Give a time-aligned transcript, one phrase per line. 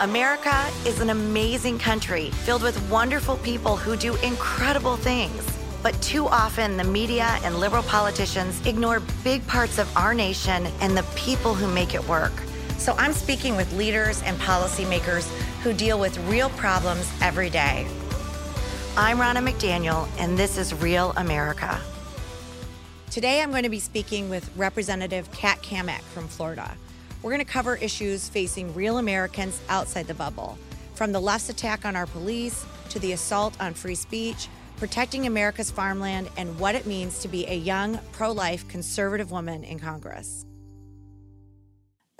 [0.00, 5.46] America is an amazing country filled with wonderful people who do incredible things.
[5.82, 10.96] But too often, the media and liberal politicians ignore big parts of our nation and
[10.96, 12.32] the people who make it work.
[12.78, 15.28] So I'm speaking with leaders and policymakers
[15.62, 17.86] who deal with real problems every day.
[18.96, 21.78] I'm Ronna McDaniel, and this is Real America.
[23.10, 26.74] Today, I'm going to be speaking with Representative Kat Cammack from Florida.
[27.22, 30.56] We're going to cover issues facing real Americans outside the bubble,
[30.94, 35.70] from the left's attack on our police to the assault on free speech, protecting America's
[35.70, 40.46] farmland, and what it means to be a young, pro life, conservative woman in Congress.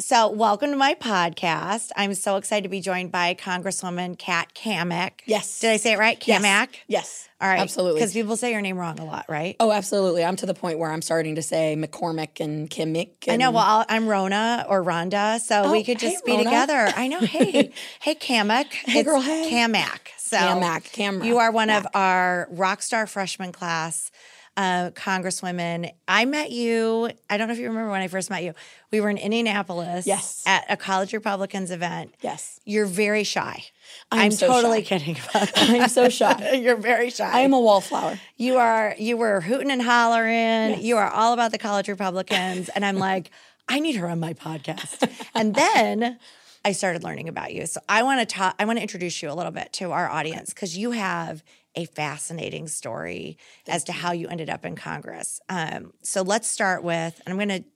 [0.01, 1.91] So, welcome to my podcast.
[1.95, 5.21] I'm so excited to be joined by Congresswoman Kat Cammack.
[5.27, 5.61] Yes.
[5.61, 6.19] Did I say it right?
[6.19, 6.69] Cammack?
[6.73, 6.89] Yes.
[6.89, 7.29] yes.
[7.39, 7.61] All right.
[7.61, 8.01] Absolutely.
[8.01, 9.57] Because people say your name wrong a lot, right?
[9.61, 10.25] Oh, absolutely.
[10.25, 13.29] I'm to the point where I'm starting to say McCormick and Kimmick.
[13.29, 13.51] I know.
[13.51, 16.45] Well, I'll, I'm Rona or Rhonda, so Oh, we could just hey, be Rona.
[16.45, 16.93] together.
[16.97, 17.21] I know.
[17.21, 17.71] Hey,
[18.01, 18.73] hey, Cammack.
[18.73, 19.51] Hey, girl, hey.
[19.53, 19.99] Cammack.
[20.17, 21.27] So Cammack, Camera.
[21.27, 24.11] You are one of our rock star freshman class
[24.57, 25.93] uh, congresswomen.
[26.07, 27.11] I met you.
[27.29, 28.55] I don't know if you remember when I first met you.
[28.91, 30.07] We were in Indianapolis.
[30.07, 30.43] Yes.
[30.47, 32.15] At a college Republicans event.
[32.21, 32.61] Yes.
[32.65, 33.65] You're very shy.
[34.11, 34.99] I'm so totally shy.
[34.99, 35.51] kidding about.
[35.57, 36.53] I'm so shy.
[36.63, 37.31] You're very shy.
[37.31, 38.19] I am a wallflower.
[38.37, 40.31] You are you were hooting and hollering.
[40.33, 40.83] Yes.
[40.83, 42.69] You are all about the college Republicans.
[42.71, 43.31] and I'm like,
[43.69, 45.09] I need her on my podcast.
[45.35, 46.19] and then
[46.65, 47.67] I started learning about you.
[47.67, 50.09] So I want to talk I want to introduce you a little bit to our
[50.09, 51.43] audience because you have
[51.75, 55.41] a fascinating story as to how you ended up in Congress.
[55.49, 57.69] Um, so let's start with, and I'm going to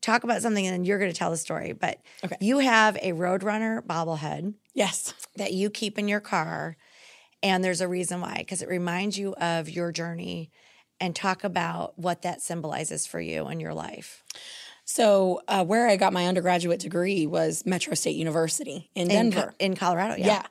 [0.00, 1.72] talk about something and then you're going to tell the story.
[1.72, 2.36] But Okay.
[2.40, 5.14] you have a Roadrunner bobblehead Yes.
[5.36, 6.76] that you keep in your car.
[7.42, 10.50] And there's a reason why, because it reminds you of your journey
[11.00, 14.24] and talk about what that symbolizes for you in your life.
[14.88, 19.52] So, uh, where I got my undergraduate degree was Metro State University in In, Denver.
[19.58, 20.26] in Colorado, yeah.
[20.26, 20.42] yeah.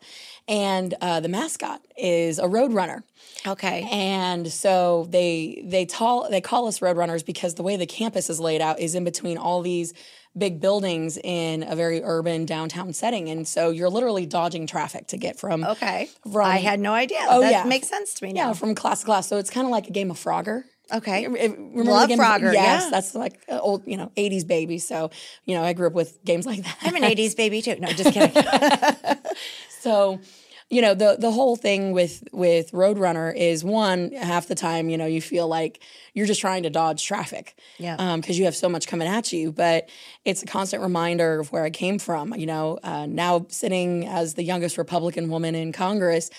[0.47, 3.01] And uh, the mascot is a roadrunner.
[3.47, 3.87] Okay.
[3.89, 8.39] And so they they tall they call us roadrunners because the way the campus is
[8.39, 9.93] laid out is in between all these
[10.37, 13.29] big buildings in a very urban downtown setting.
[13.29, 16.09] And so you're literally dodging traffic to get from Okay.
[16.29, 17.19] From- I had no idea.
[17.29, 17.63] Oh, that yeah.
[17.63, 19.27] makes sense to me yeah, from class to class.
[19.29, 20.63] So it's kind of like a game of Frogger.
[20.93, 21.27] Okay.
[21.27, 22.89] Remember Love game Frogger, Yes, yeah.
[22.91, 24.77] that's like uh, old, you know, 80s baby.
[24.77, 25.09] So,
[25.45, 26.77] you know, I grew up with games like that.
[26.81, 27.75] I'm an 80s baby too.
[27.79, 28.43] No, just kidding.
[29.81, 30.19] So,
[30.71, 34.97] you know, the the whole thing with with Roadrunner is one half the time, you
[34.97, 35.79] know, you feel like
[36.15, 37.95] you're just trying to dodge traffic, Yeah.
[37.99, 39.51] um, because you have so much coming at you.
[39.51, 39.89] But
[40.23, 42.33] it's a constant reminder of where I came from.
[42.33, 46.31] You know, uh, now sitting as the youngest Republican woman in Congress,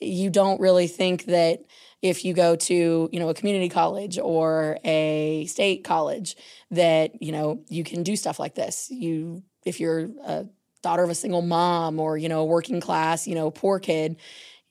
[0.00, 1.60] you don't really think that
[2.02, 6.36] if you go to you know a community college or a state college
[6.70, 8.88] that you know you can do stuff like this.
[8.90, 10.46] You if you're a
[10.82, 14.16] daughter of a single mom or you know a working class you know poor kid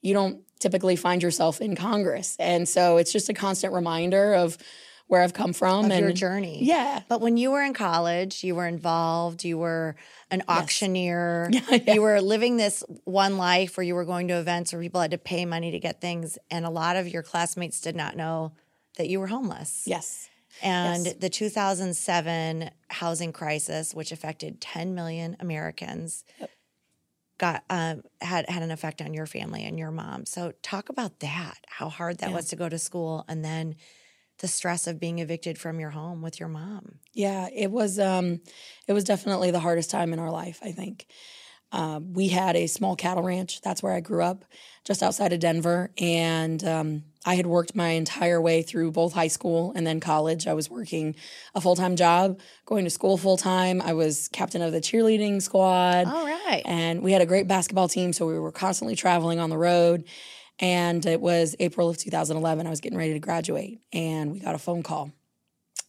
[0.02, 2.36] you don't typically find yourself in congress.
[2.40, 4.58] And so it's just a constant reminder of
[5.08, 6.64] where i've come from of and your journey.
[6.64, 9.96] yeah But when you were in college, you were involved, you were
[10.32, 11.94] an auctioneer, yeah.
[11.94, 15.12] you were living this one life where you were going to events where people had
[15.12, 16.38] to pay money to get things.
[16.52, 18.52] And a lot of your classmates did not know
[18.98, 19.84] that you were homeless.
[19.86, 20.30] yes
[20.62, 21.16] And Yes.
[21.20, 26.24] the 2007 housing crisis, which affected 10 million Americans,
[27.38, 30.26] got um, had had an effect on your family and your mom.
[30.26, 31.60] So talk about that.
[31.68, 32.36] How hard that Yeah.
[32.36, 33.76] was to go to school, and then
[34.40, 37.00] the stress of being evicted from your home with your mom.
[37.14, 38.42] Yeah, it was um
[38.88, 41.08] it was definitely the hardest time in our life, I think.
[41.72, 43.62] Uh, we had a small cattle ranch.
[43.62, 44.46] That's where I grew up,
[44.86, 45.92] just outside of Denver.
[45.98, 50.48] And um, I had worked my entire way through both high school and then college.
[50.48, 51.16] I was working
[51.56, 53.82] a full time job, going to school full time.
[53.82, 56.08] I was captain of the cheerleading squad.
[56.08, 56.62] All right.
[56.64, 60.06] And we had a great basketball team, so we were constantly traveling on the road.
[60.60, 62.66] And it was April of 2011.
[62.66, 65.12] I was getting ready to graduate, and we got a phone call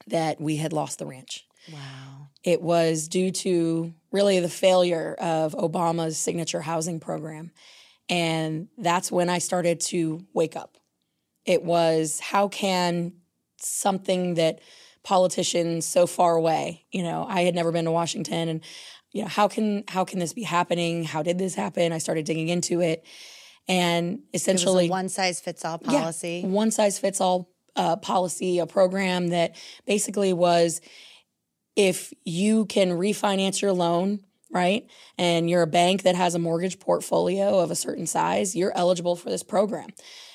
[0.08, 1.46] that we had lost the ranch.
[1.72, 2.28] Wow.
[2.44, 7.50] It was due to really the failure of Obama's signature housing program.
[8.08, 10.78] And that's when I started to wake up.
[11.44, 13.12] It was how can
[13.60, 14.60] something that
[15.02, 18.60] politicians so far away, you know, I had never been to Washington and
[19.10, 21.04] you know, how can how can this be happening?
[21.04, 21.93] How did this happen?
[21.93, 23.04] I started digging into it.
[23.69, 26.43] And essentially a one size fits all yeah, policy.
[26.43, 29.56] one size fits all uh, policy, a program that
[29.87, 30.81] basically was
[31.76, 34.20] if you can refinance your loan
[34.50, 34.87] right?
[35.17, 39.17] And you're a bank that has a mortgage portfolio of a certain size, you're eligible
[39.17, 39.91] for this program.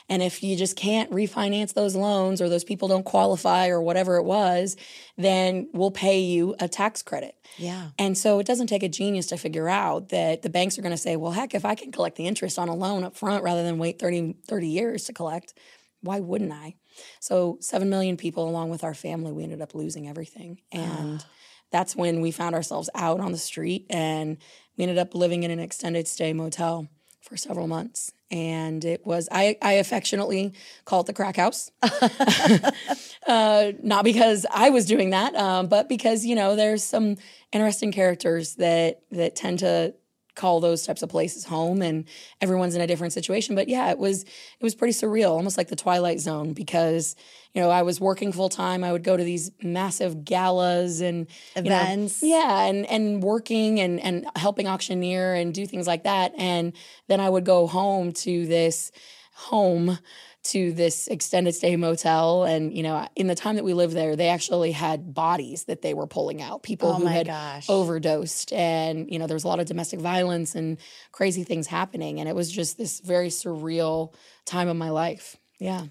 [0.10, 4.18] And if you just can't refinance those loans or those people don't qualify or whatever
[4.18, 4.76] it was,
[5.18, 7.36] then we'll pay you a tax credit.
[7.58, 7.90] Yeah.
[7.98, 10.92] And so it doesn't take a genius to figure out that the banks are going
[10.92, 13.44] to say, well, heck, if I can collect the interest on a loan up front
[13.44, 15.54] rather than wait 30, 30 years to collect,
[16.02, 16.76] why wouldn't I?
[17.20, 20.60] So 7 million people, along with our family, we ended up losing everything.
[20.72, 21.28] And ah.
[21.72, 24.38] that's when we found ourselves out on the street and
[24.78, 26.88] we ended up living in an extended stay motel
[27.22, 28.12] for several months.
[28.34, 30.54] And it was, I, I affectionately
[30.86, 31.70] call it the crack house.
[33.28, 37.18] uh, not because I was doing that, um, but because, you know, there's some
[37.52, 39.94] interesting characters that, that tend to
[40.36, 42.06] call those types of places home and
[42.42, 43.56] everyone's in a different situation.
[43.56, 47.16] But yeah it was it was pretty surreal almost like the twilight zone because
[47.54, 51.28] you know i was working full time i would go to these massive galas and
[51.56, 56.04] events you know, yeah and and working and and helping auctioneer and do things like
[56.04, 56.34] that.
[56.38, 56.74] And
[57.08, 58.92] then i would go home to this
[59.34, 59.98] home
[60.44, 64.16] to this extended stay motel and you know in the time that we lived there
[64.16, 67.70] they actually had bodies that they were pulling out people oh who had gosh.
[67.70, 70.78] overdosed and you know there was a lot of domestic violence and
[71.14, 74.14] crazy things happening and it was just this very surreal
[74.46, 75.38] time of my life.
[75.60, 75.86] Yeah.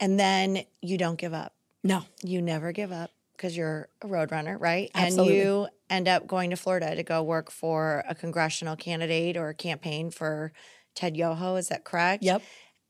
[0.00, 1.54] And then you don't give up.
[1.84, 2.04] No.
[2.22, 4.90] You never give up because you're a roadrunner right?
[4.94, 5.40] Absolutely.
[5.40, 9.50] and you end up going to florida to go work for a congressional candidate or
[9.50, 10.52] a campaign for
[10.94, 12.22] ted yoho is that correct?
[12.22, 12.42] Yep.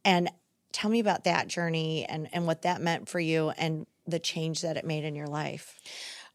[0.04, 0.30] And
[0.72, 4.62] tell me about that journey and, and what that meant for you and the change
[4.62, 5.78] that it made in your life.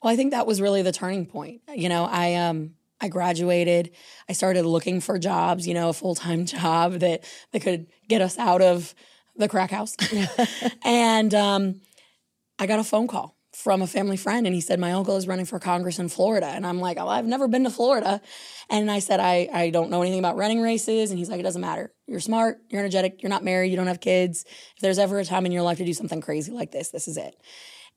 [0.01, 1.61] Well, I think that was really the turning point.
[1.73, 3.91] You know, I um I graduated.
[4.27, 8.37] I started looking for jobs, you know, a full-time job that that could get us
[8.37, 8.93] out of
[9.35, 9.95] the crack house.
[10.83, 11.81] and um
[12.59, 15.27] I got a phone call from a family friend and he said my uncle is
[15.27, 16.45] running for congress in florida.
[16.45, 18.21] And i'm like oh, i've never been to florida.
[18.69, 21.09] And i said I, I don't know anything about running races.
[21.09, 21.91] And he's like it doesn't matter.
[22.05, 22.59] You're smart.
[22.69, 23.23] You're energetic.
[23.23, 23.71] You're not married.
[23.71, 24.45] You don't have kids.
[24.75, 27.07] If there's ever a time in your life to do something crazy like this this
[27.07, 27.35] is it.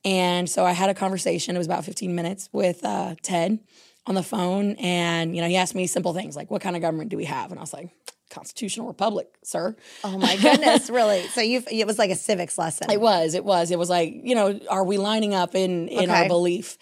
[0.03, 1.55] And so i had a conversation.
[1.55, 3.59] It was about 15 minutes with uh, ted
[4.07, 6.81] on the phone and you know he asked me simple things like what kind of
[6.81, 7.51] government do we have?
[7.51, 7.91] And i was like
[8.31, 9.77] constitutional republic, sir.
[10.05, 11.29] Oh my goodness, really?
[11.29, 12.91] So you it was like a civics lesson.
[12.91, 13.35] It was.
[13.35, 13.71] It was.
[13.71, 16.23] It was like, you know, are we lining up in in Okay.
[16.23, 16.79] our belief?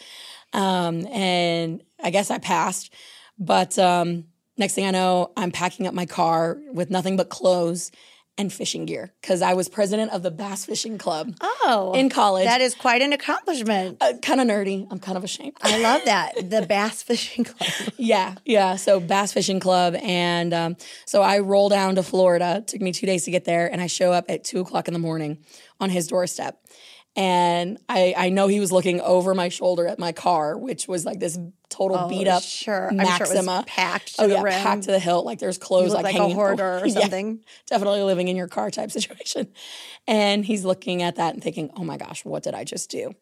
[0.52, 2.92] Um and I guess I passed.
[3.38, 4.24] But um
[4.56, 7.90] next thing I know, I'm packing up my car with nothing but clothes
[8.38, 12.44] and fishing gear cuz I was president of the Bass Fishing Club oh, in college.
[12.46, 13.98] that is quite an accomplishment.
[14.00, 14.86] uh, kind of nerdy.
[14.90, 15.56] I'm kind of ashamed.
[15.60, 16.34] I love that.
[16.50, 17.92] The Bass Fishing Club.
[17.96, 18.76] Yeah, yeah.
[18.76, 22.58] So Bass Fishing Club, and um, so I roll down to Florida.
[22.58, 24.86] It took me two days to get there, and I show up at two o'clock
[24.88, 25.38] in the morning
[25.80, 26.60] on his doorstep.
[27.16, 31.04] And I, I know he was looking over my shoulder at my car, which was
[31.04, 31.36] like this
[31.68, 32.88] total oh, beat up Oh, sure.
[32.90, 34.52] I'm sure it was packed to oh the yeah, rim.
[34.62, 35.26] packed to the hilt.
[35.26, 37.44] Like there's clothes like, like a hanging hoarder or Yeah, something.
[37.66, 39.48] definitely living in your car type situation.
[40.06, 43.14] And he's looking at that and thinking, oh my gosh, what did I just do?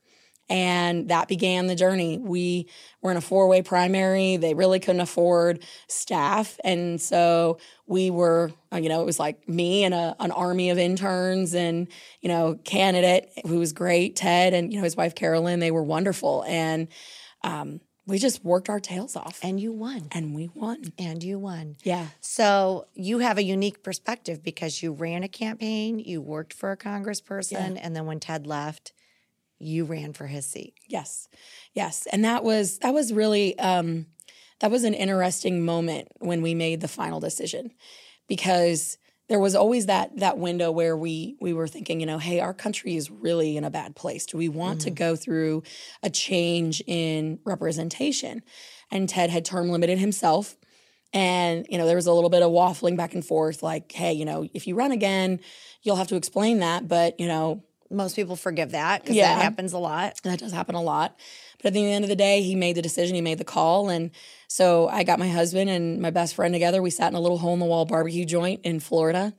[0.49, 2.19] And that began the journey.
[2.19, 2.69] We
[3.03, 4.37] were in a four way primary.
[4.37, 6.59] They really couldn't afford staff.
[6.63, 10.71] And so we were, uh, you know, it was like me and a, an army
[10.71, 11.89] of interns and,
[12.21, 15.61] you know, candidate who was great, Ted, and, you know, his wife, Carolyn.
[15.61, 16.45] They were wonderful.
[16.47, 16.89] And
[17.43, 20.07] um, we just worked our tails off And you won.
[20.13, 20.93] and we won.
[20.97, 21.77] And you won.
[21.83, 22.07] Yeah.
[22.21, 26.77] So you have a unique perspective because you ran a campaign, you worked for a
[26.77, 28.93] congressperson, and then when Ted left,
[29.59, 30.75] you ran for his seat.
[30.87, 31.29] Yes,
[31.73, 34.07] yes, and that was that was really um,
[34.61, 37.73] that was an interesting moment when we made the final decision
[38.29, 38.99] because
[39.29, 42.55] there was always that that window where we we were thinking, you know, hey, our
[42.55, 44.27] country is really in a bad place.
[44.27, 45.63] Do we want to go through
[46.03, 48.43] a change in representation?
[48.91, 50.57] And Ted had term limited himself.
[51.13, 54.13] And, you know, there was a little bit of waffling back and forth, like, hey,
[54.13, 55.41] you know, if you run again,
[55.83, 56.89] you'll have to explain that.
[56.89, 59.35] But, you know, Most people forgive that because Yeah.
[59.35, 60.21] that happens a lot.
[60.25, 61.17] that does happen a lot.
[61.59, 63.89] But at the end of the day, he made the decision, he made the call.
[63.89, 64.11] And
[64.49, 66.83] so I got my husband and my best friend together.
[66.83, 69.35] We sat in a little hole in the wall barbecue joint in Florida.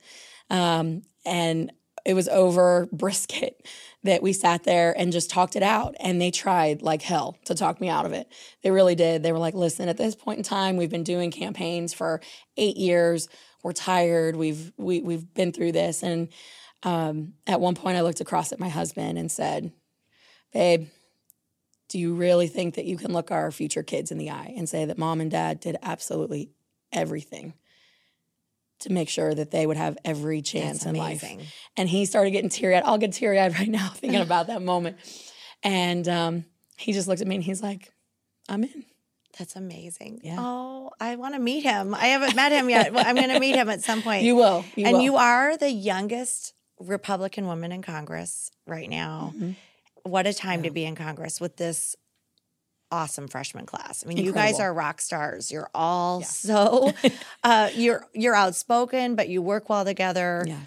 [0.50, 1.72] Um, and
[2.04, 3.66] it was over brisket
[4.04, 5.94] that we sat there and just talked it out.
[6.00, 8.30] And they tried like hell to talk me out of it.
[8.62, 9.22] They really did.
[9.22, 12.20] They were like, listen, at this point in time, we've been doing campaigns for
[12.56, 13.28] eight years.
[13.62, 14.36] We're tired.
[14.36, 16.02] We've we, we've been through this.
[16.02, 16.28] And
[16.82, 19.72] um, at one point, I looked across at my husband and said,
[20.52, 20.88] babe,
[21.88, 24.68] do you really think that you can look our future kids in the eye and
[24.68, 26.50] say that mom and dad did absolutely
[26.92, 27.54] everything
[28.80, 31.24] to make sure that they would have every chance in life?
[31.76, 32.84] And he started getting teary eyed.
[32.84, 34.98] I'll get teary eyed right now thinking about that moment.
[35.62, 36.44] And um,
[36.76, 37.92] he just looked at me and he's like,
[38.48, 38.84] I'm in.
[39.38, 40.20] That's amazing.
[40.24, 40.36] Yeah.
[40.38, 41.94] Oh, I want to meet him.
[41.94, 42.92] I haven't met him yet.
[42.92, 44.24] Well, I'm going to meet him at some point.
[44.24, 44.64] You will.
[44.74, 45.02] You and will.
[45.02, 49.32] you are the youngest Republican woman in Congress right now.
[49.36, 49.56] Mhm.
[50.04, 51.96] What a time to be in Congress with this
[52.90, 54.02] awesome freshman class.
[54.04, 55.50] I mean, you guys are rock stars.
[55.52, 56.26] You're all Yeah.
[56.26, 56.92] so
[57.44, 60.44] uh, you're you're outspoken, but you work well together.
[60.46, 60.60] Yeah.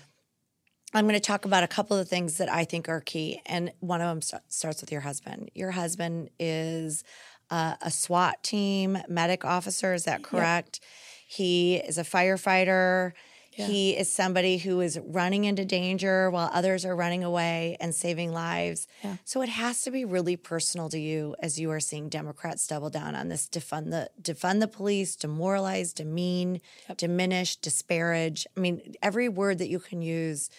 [0.94, 3.72] I'm going to talk about a couple of things that I think are key, and
[3.80, 5.50] one of them st- starts with your husband.
[5.56, 7.04] Your husband is
[7.50, 9.94] uh, a SWAT team medic officer.
[9.94, 10.82] Is that correct?
[11.26, 13.14] He is a firefighter.
[13.54, 13.68] Yeah.
[13.68, 18.32] He is somebody who is running into danger while others are running away and saving
[18.32, 18.88] lives.
[19.04, 19.18] Yeah.
[19.26, 22.90] So it has to be really personal to you as you are seeing Democrats double
[22.90, 26.62] down on this defund the defund the police, demoralize, demean,
[26.96, 28.48] diminish, disparage.
[28.56, 30.50] I mean, every word that you can use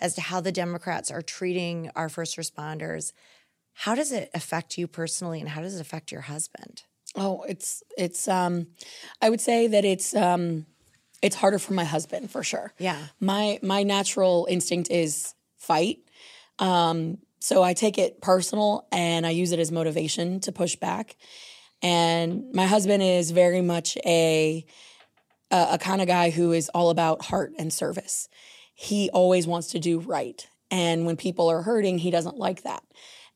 [0.00, 3.12] as to how the Democrats are treating our first responders.
[3.74, 6.82] How does it affect you personally and how does it affect your husband?
[7.14, 8.68] Oh, it's it's um
[9.22, 10.66] I would say that it's um
[11.22, 12.72] it's harder for my husband for sure.
[12.78, 12.98] Yeah.
[13.18, 15.98] My my natural instinct is fight.
[16.58, 21.16] Um so I take it personal and I use it as motivation to push back.
[21.82, 24.64] And my husband is very much a
[25.50, 28.28] a, a kind of guy who is all about heart and service.
[28.74, 30.46] He always wants to do right.
[30.70, 32.82] And when people are hurting, he doesn't like that.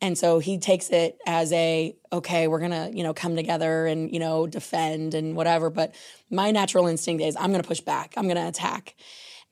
[0.05, 4.13] And so he takes it as a okay, we're gonna you know come together and
[4.13, 5.71] you know defend and whatever.
[5.71, 5.95] But
[6.29, 8.13] my natural instinct is I'm gonna push back.
[8.19, 8.97] I'm gonna attack.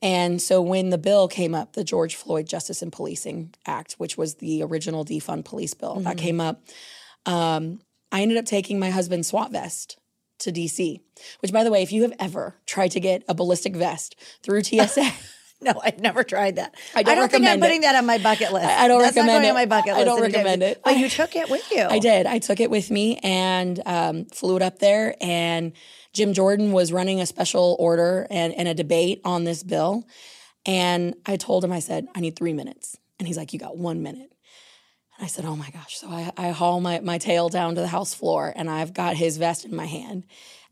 [0.03, 4.15] And so when the bill came up, the George Floyd Justice and Policing Act, which
[4.15, 6.61] was the original defund police bill, that came up,
[7.25, 7.79] um,
[8.11, 9.97] I ended up taking my husband's SWAT vest
[10.39, 10.99] to DC.
[11.39, 14.61] Which, by the way, if you have ever tried to get a ballistic vest through
[14.63, 15.09] TSA.
[15.73, 16.75] No, I've never tried that.
[16.93, 17.81] I don't think I'm recommend putting it.
[17.83, 18.65] that on my bucket list.
[18.65, 19.49] I- I don't That's recommend it.
[19.49, 20.01] on my bucket list.
[20.01, 20.81] I don't recommend it.
[20.83, 21.83] But you took it with you.
[21.83, 22.25] I did.
[22.25, 25.15] I took it with me and um, flew it up there.
[25.21, 25.71] And
[26.13, 30.05] Jim Jordan was running a special order and, and a debate on this bill.
[30.65, 32.97] And I told him, I said, I need three minutes.
[33.19, 34.31] And he's like, You got one minute.
[35.17, 35.97] And I said, Oh my gosh.
[35.97, 39.15] So I, I haul my, my tail down to the house floor and I've got
[39.15, 40.25] his vest in my hand.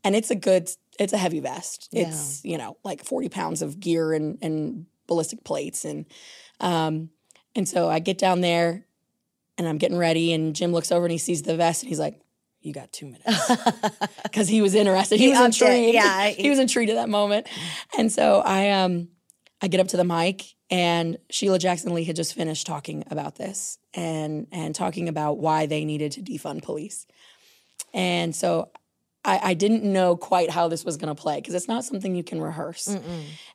[0.04, 1.88] And it's a good, it's a heavy vest.
[1.92, 5.84] It's, you know, like 40 pounds of gear and, and ballistic plates.
[5.84, 6.06] And,
[6.60, 7.10] um,
[7.54, 8.84] and so I get down there
[9.58, 11.98] and I'm getting ready, and Jim looks over and he sees the vest, and he's
[11.98, 12.18] like,
[12.62, 13.50] "You got two minutes,"
[14.22, 15.18] because he was interested.
[15.18, 15.94] He, He was upped it, intrigued.
[15.94, 16.28] yeah.
[16.30, 17.46] he was intrigued at that moment,
[17.96, 19.08] and so I um
[19.60, 23.36] I get up to the mic, and Sheila Jackson Lee had just finished talking about
[23.36, 27.06] this and and talking about why they needed to defund police,
[27.92, 28.70] and so.
[29.24, 32.14] I, I didn't know quite how this was going to play because it's not something
[32.14, 32.96] you can rehearse.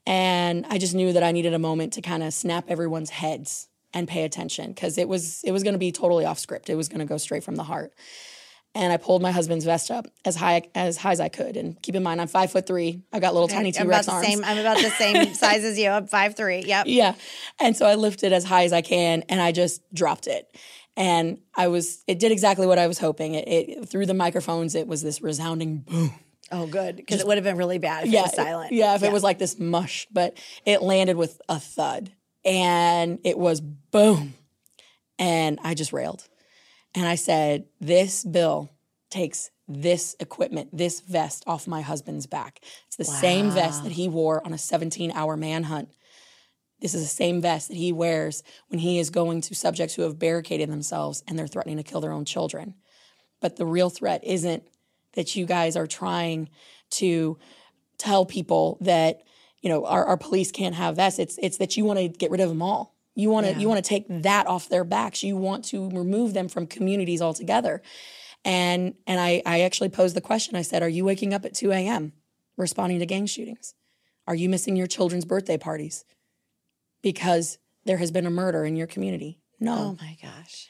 [0.06, 3.68] And I just knew that I needed a moment to kind of snap everyone's heads
[3.94, 6.70] and pay attention because it was it was going to be totally off script.
[6.70, 7.94] It was going to go straight from the heart.
[8.76, 11.58] And I pulled my husband's vest up as high as high as I could.
[11.58, 13.02] And keep in mind, I'm five foot three.
[13.12, 14.26] I've got little tiny T Rex arms.
[14.28, 14.44] same.
[14.44, 15.90] I'm about the same size as you.
[15.90, 16.60] I'm five three.
[16.62, 16.86] Yep.
[16.88, 17.16] Yeah.
[17.60, 20.48] And so I lifted as high as I can and I just dropped it.
[20.98, 23.36] And I was, it did exactly what I was hoping.
[23.36, 26.12] It, it through the microphones, it was this resounding boom.
[26.52, 26.96] Oh, good.
[26.96, 28.72] Because it would have been really bad if it was silent.
[28.72, 32.12] Yeah, if it was like this mush, but it landed with a thud
[32.44, 34.34] and it was boom.
[35.20, 36.28] And I just railed.
[36.96, 38.72] And I said, This bill
[39.10, 42.60] takes this equipment, this vest off my husband's back.
[42.88, 45.90] It's the same vest that he wore on a 17 hour manhunt.
[46.80, 50.04] This is the same vest that he wears when he is going to subjects who
[50.04, 52.76] have barricaded themselves and they're threatening to kill their own children.
[53.40, 54.64] But the real threat isn't
[55.14, 56.50] that you guys are trying
[56.92, 57.38] to
[57.98, 59.24] tell people that
[59.62, 61.20] you know our, our police can't have vests.
[61.20, 62.96] It's it's that you want to get rid of them all.
[63.16, 65.24] You want to you want to take that off their backs.
[65.24, 67.82] You want to remove them from communities altogether.
[68.46, 70.56] And and I I actually posed the question.
[70.56, 72.14] I said, "Are you waking up at 2 a.m.
[72.56, 73.74] responding to gang shootings?
[74.28, 76.06] Are you missing your children's birthday parties
[77.12, 79.74] because there has been a murder in your community?" No.
[79.74, 80.68] Oh my gosh.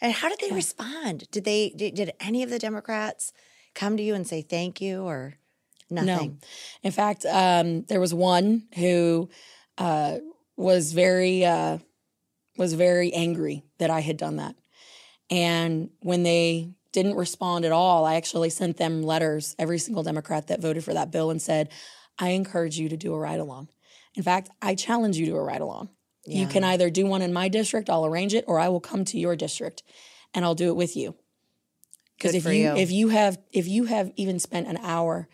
[0.00, 1.28] And how did they respond?
[1.30, 1.70] Did they?
[1.76, 3.32] Did, did any of the Democrats
[3.74, 5.34] come to you and say thank you or
[5.90, 6.38] nothing?
[6.40, 6.46] No.
[6.82, 9.28] In fact, um, there was one who
[9.78, 10.18] uh,
[10.56, 11.78] was very uh,
[12.56, 14.56] was very angry that I had done that,
[15.30, 19.54] and when they didn't respond at all, I actually sent them letters.
[19.58, 21.68] Every single Democrat that voted for that bill and said,
[22.18, 23.68] "I encourage you to do a ride along."
[24.14, 25.90] In fact, I challenge you to a ride along.
[26.26, 29.04] You can either do one in my district, I'll arrange it, or I will come
[29.06, 29.82] to your district
[30.34, 31.16] and I'll do it with you.
[32.16, 32.76] Because if you, you.
[32.76, 35.28] if you have if you have even spent an hour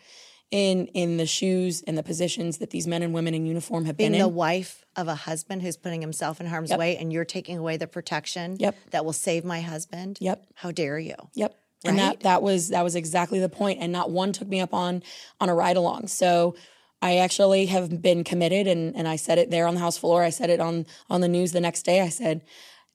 [0.49, 3.97] in in the shoes and the positions that these men and women in uniform have
[3.97, 4.21] Being been in.
[4.21, 7.75] the wife of a husband who's putting himself in harm's way and you're taking away
[7.75, 8.75] the protection Yep.
[8.91, 10.17] that will save my husband.
[10.21, 10.45] Yep.
[10.55, 11.15] How dare you?
[11.33, 11.53] Yep.
[11.83, 13.79] And that that was that was exactly the point.
[13.81, 15.03] And not one took me up on
[15.41, 16.07] on a ride along.
[16.07, 16.55] So
[17.01, 20.23] I actually have been committed and and I said it there on the house floor.
[20.23, 22.01] I said it on on the news the next day.
[22.01, 22.41] I said,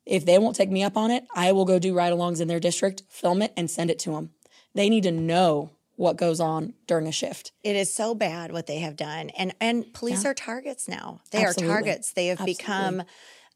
[0.05, 2.49] if they won't take me up on it, I will go do ride alongs in
[2.49, 4.31] their district, film it, and send it to them.
[4.75, 7.53] They need to know what goes on during a shift.
[7.63, 11.21] It is so bad what they have done, and and police are targets now.
[11.31, 11.73] They Absolutely.
[11.73, 12.13] are targets.
[12.13, 12.65] They have Absolutely.
[12.65, 13.03] become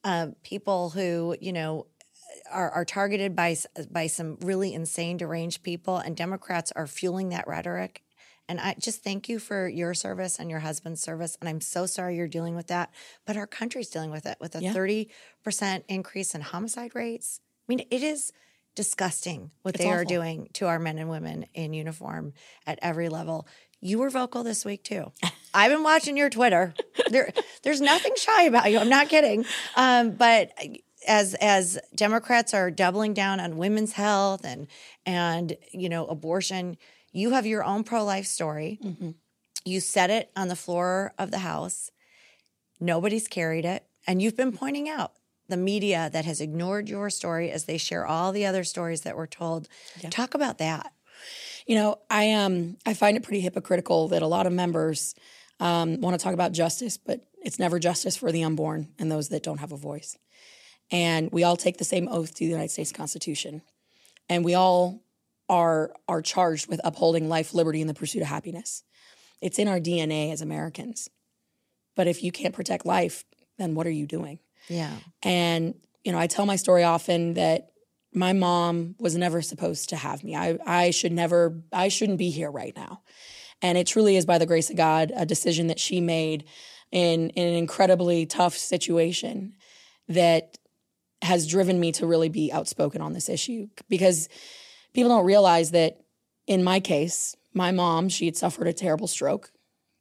[0.04, 1.86] uh, people who you know
[2.52, 3.56] are, are targeted by
[3.90, 8.02] by some really insane, deranged people, and Democrats are fueling that rhetoric.
[8.48, 11.36] And I just thank you for your service and your husband's service.
[11.40, 12.90] And I'm so sorry you're dealing with that,
[13.26, 14.72] but our country's dealing with it with a Yeah.
[14.72, 15.10] thirty
[15.42, 17.40] percent increase in homicide rates.
[17.68, 18.32] I mean, it is
[18.76, 22.34] disgusting what It's they are doing to our men and women in uniform
[22.66, 23.48] at every level.
[23.80, 25.12] You were vocal this week too.
[25.54, 26.74] I've been watching your Twitter.
[27.08, 28.78] There, there's nothing shy about you.
[28.78, 29.44] I'm not kidding.
[29.76, 30.52] Um, but
[31.08, 34.66] as as Democrats are doubling down on women's health and
[35.06, 36.76] and you know abortion,
[37.16, 38.78] you have your own pro life story.
[39.64, 41.90] You said it on the floor of the House.
[42.78, 43.84] Nobody's carried it.
[44.06, 45.12] And you've been pointing out
[45.48, 49.16] the media that has ignored your story as they share all the other stories that
[49.16, 49.66] were told.
[50.10, 50.92] Talk about that.
[51.66, 55.14] You know, I um I find it pretty hypocritical that a lot of members
[55.58, 59.30] um, want to talk about justice, but it's never justice for the unborn and those
[59.30, 60.18] that don't have a voice.
[60.90, 63.62] And we all take the same oath to the United States Constitution,
[64.28, 65.00] and we all
[65.48, 68.82] are are charged with upholding life, liberty, and the pursuit of happiness.
[69.40, 71.08] It's in our DNA as Americans.
[71.94, 73.24] But if you can't protect life,
[73.58, 74.38] then what are you doing?
[74.68, 74.92] Yeah.
[75.22, 75.74] And,
[76.04, 77.70] you know, I tell my story often that
[78.12, 80.36] my mom was never supposed to have me.
[80.36, 83.02] I, I should never, I shouldn't be here right now.
[83.62, 86.44] And it truly is by the grace of God, a decision that she made
[86.92, 89.54] in, in an incredibly tough situation
[90.08, 90.58] that
[91.22, 94.28] has driven me to really be outspoken on this issue because
[94.96, 96.00] people don't realize that
[96.46, 99.52] in my case, my mom, she had suffered a terrible stroke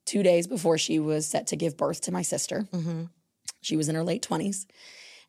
[0.05, 2.65] two days before she was set to give birth to my sister.
[3.61, 4.65] She was in her late 20s.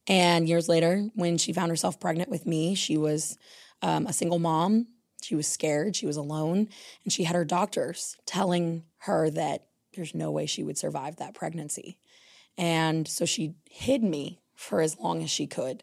[0.07, 3.37] And years later, when she found herself pregnant with me, she was
[3.83, 4.87] um, a single mom.
[5.21, 5.97] She was scared.
[5.97, 6.69] She was alone.
[7.03, 11.35] And she had her doctors telling her that there's no way she would survive that
[11.35, 11.99] pregnancy.
[12.57, 15.83] And so she hid me for as long as she could.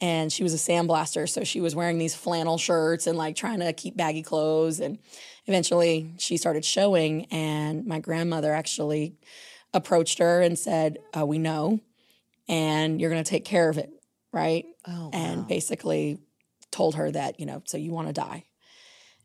[0.00, 1.28] And she was a sandblaster.
[1.28, 4.80] So she was wearing these flannel shirts and like trying to keep baggy clothes.
[4.80, 4.98] And
[5.46, 7.26] eventually she started showing.
[7.26, 9.16] And my grandmother actually
[9.72, 11.80] approached her and said, uh, We know,
[12.48, 13.90] and you're going to take care of it.
[14.32, 14.66] Right.
[14.86, 15.46] Oh, and wow.
[15.46, 16.18] basically
[16.70, 18.44] told her that, you know, so you want to die.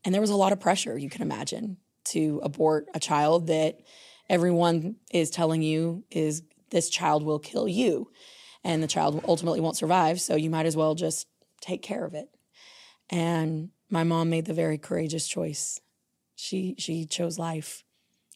[0.05, 3.79] And there was a lot of pressure, you can imagine, to abort a child that
[4.29, 8.09] everyone is telling you is this child will kill you
[8.63, 10.21] and the child ultimately won't survive.
[10.21, 11.27] So you might as well just
[11.61, 12.29] take care of it.
[13.09, 15.79] And my mom made the very courageous choice.
[16.35, 17.83] She she chose life.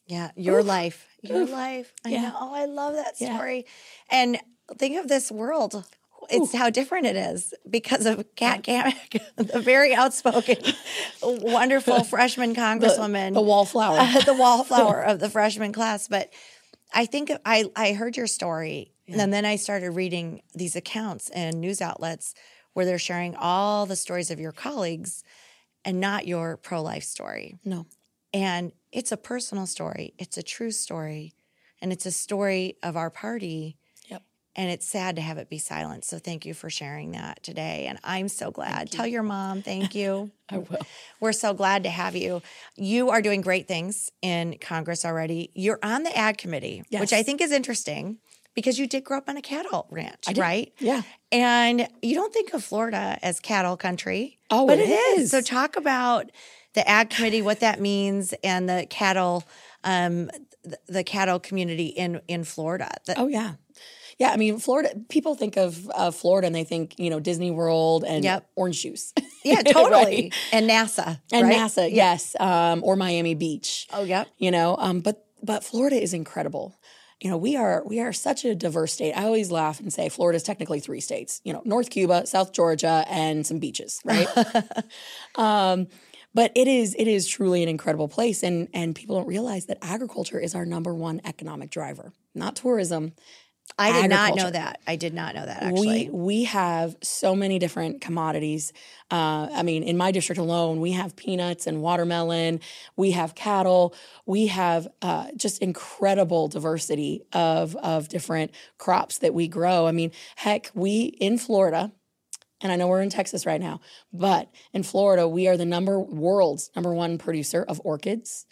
[0.06, 0.66] Yeah, your Oof.
[0.66, 1.50] life, your Oof.
[1.50, 1.92] life.
[2.04, 2.22] I Yeah.
[2.22, 2.36] know.
[2.38, 3.36] Oh, I love that Yeah.
[3.36, 3.66] story.
[4.10, 4.38] And
[4.78, 5.84] think of this world.
[6.28, 10.56] It's how different it is because of Kat Cammack, the very outspoken,
[11.22, 13.98] wonderful freshman congresswoman, The wallflower.
[13.98, 16.08] uh, the wallflower of the freshman class.
[16.08, 16.32] But
[16.92, 21.60] I think I I heard your story, and then I started reading these accounts and
[21.60, 22.34] news outlets
[22.72, 25.24] where they're sharing all the stories of your colleagues,
[25.84, 27.58] and not your pro life story.
[27.64, 27.86] no.
[28.32, 31.32] And it's a personal story, it's a true story,
[31.80, 33.78] and it's a story of our party.
[34.58, 36.04] And it's sad to have it be silent.
[36.06, 37.86] So thank you for sharing that today.
[37.88, 38.90] And I'm so glad.
[38.90, 40.30] Tell your mom, thank you.
[40.48, 40.78] I will.
[41.20, 42.40] We're so glad to have you.
[42.74, 45.50] You are doing great things in Congress already.
[45.54, 48.18] You're on the ag committee, which I think is interesting
[48.54, 50.72] because you did grow up on a cattle ranch, right?
[50.78, 51.02] Yeah.
[51.30, 54.38] And you don't think of Florida as cattle country.
[54.50, 55.24] Oh, but it it is.
[55.24, 55.30] is.
[55.32, 56.30] So talk about
[56.72, 59.44] the ag committee, what that means, and the cattle,
[59.84, 60.30] um,
[60.64, 62.90] the, the cattle community in in Florida.
[63.04, 63.54] The- Oh yeah,
[64.18, 64.30] yeah.
[64.30, 64.90] I mean, Florida.
[65.08, 68.48] People think of uh, Florida and they think you know Disney World and Yep.
[68.56, 69.12] orange juice.
[69.44, 70.04] yeah, totally.
[70.04, 70.34] Right?
[70.52, 71.56] And NASA And right?
[71.56, 73.86] NASA, yes, um, or Miami Beach.
[73.92, 74.28] Oh, yep.
[74.38, 76.74] You know, um, but but Florida is incredible.
[77.20, 79.12] You know, we are we are such a diverse state.
[79.14, 81.40] I always laugh and say Florida is technically three states.
[81.44, 84.28] You know, North Cuba, South Georgia, and some beaches, right?
[85.36, 85.86] um,
[86.34, 89.78] but it is it is truly an incredible place, and and people don't realize that
[89.80, 93.12] agriculture is our number one economic driver, not tourism.
[93.78, 94.80] I did not know that.
[94.86, 96.08] I did not know that actually.
[96.08, 98.72] We we have so many different commodities.
[99.10, 102.60] Uh, I mean, in my district alone, we have peanuts and watermelon.
[102.96, 103.94] We have cattle.
[104.24, 109.86] We have uh, just incredible diversity of of different crops that we grow.
[109.86, 111.92] I mean, heck, we in Florida,
[112.62, 113.80] and I know we're in Texas right now,
[114.12, 118.46] but in Florida, we are the number world's number one producer of orchids,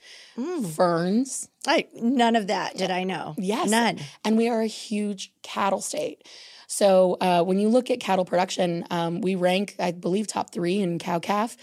[0.75, 1.49] ferns.
[1.67, 3.35] I, none of that did I know.
[3.39, 3.99] Yes, None.
[4.25, 6.29] And we are a huge cattle state.
[6.67, 10.81] So uh, when you look at cattle production, um, we rank, I believe, top three
[10.81, 11.57] in cow calf.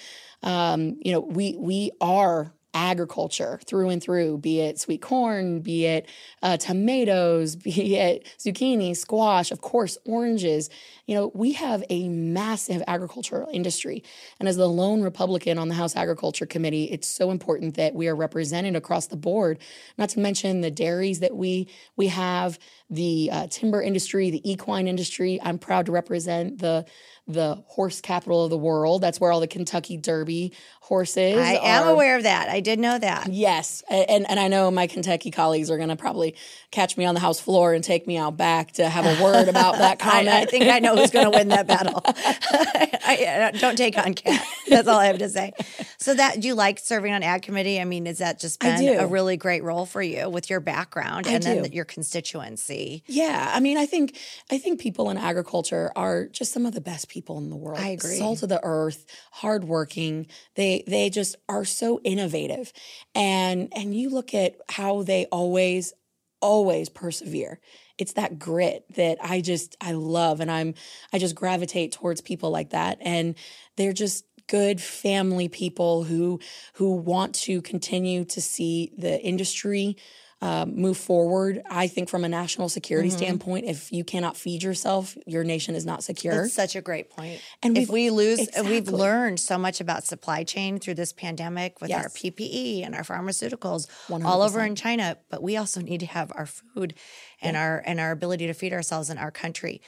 [0.44, 5.86] Um, you know, we we are agriculture through and through, be it sweet corn, be
[5.86, 6.08] it
[6.42, 10.70] uh, tomatoes, be it zucchini, squash, of course, oranges.
[11.06, 14.04] You know, we have a massive agricultural industry.
[14.40, 18.08] And as the lone Republican on the House Agriculture Committee, it's so important that we
[18.08, 19.60] are represented across the board,
[19.98, 22.58] not to mention the dairies that we we have,
[22.92, 25.40] the uh, timber industry, the equine industry.
[25.42, 26.86] I'm proud to represent the
[27.28, 29.02] the horse capital of the world.
[29.02, 31.38] That's where all the Kentucky Derby horses.
[31.38, 32.50] I am aware of that.
[32.50, 33.32] I did know that.
[33.32, 36.36] Yes, and and I know my Kentucky colleagues are going to probably
[36.72, 39.48] catch me on the House floor and take me out back to have a word
[39.48, 40.28] about that comment.
[40.30, 42.02] I, I think I know who's going to win that battle.
[42.06, 44.46] I, I don't take on Kat.
[44.68, 45.54] That's all I have to say.
[45.98, 47.80] So that do you like serving on ag committee?
[47.80, 51.28] I mean, is that just been a really great role for you with your background
[51.28, 52.81] and then your constituency?
[53.08, 54.18] Yeah, I mean, I think
[54.50, 57.80] I think people in agriculture are just some of the best people in the world.
[57.80, 58.18] I agree.
[58.18, 60.28] Salt of the earth, hardworking.
[60.56, 62.72] They they just are so innovative,
[63.16, 65.94] and and you look at how they always
[66.42, 67.60] always persevere.
[67.98, 70.74] It's that grit that I just I love, and I'm
[71.14, 73.36] I just gravitate towards people like that, and
[73.78, 76.40] they're just good family people who
[76.74, 79.96] who want to continue to see the industry
[80.44, 81.62] um, move forward.
[81.70, 83.18] I think from a national security Mm-hmm.
[83.18, 86.34] standpoint, if you cannot feed yourself, your nation is not secure.
[86.44, 87.40] That's such a great point.
[87.62, 91.80] And if we've- lose, uh, we've learned so much about supply chain through this pandemic
[91.80, 95.18] with our PPE and our pharmaceuticals all over in China.
[95.30, 96.96] But we also need to have our food
[97.42, 99.82] and our and our ability to feed ourselves in our country.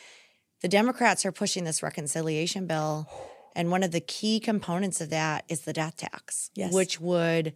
[0.61, 3.07] The Democrats are pushing this reconciliation bill,
[3.55, 6.71] and one of the key components of that is the death tax, Yes.
[6.73, 7.53] which would